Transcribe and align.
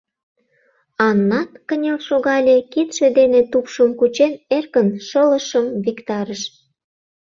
Аннат 1.07 1.51
кынел 1.67 1.97
шогале, 2.07 2.57
кидше 2.73 3.07
дене 3.17 3.41
тупшым 3.51 3.89
кучен, 3.99 4.33
эркын 4.55 4.87
шылыжшым 5.07 5.65
виктарыш. 5.83 6.41